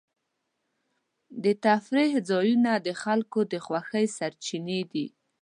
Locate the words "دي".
4.91-5.07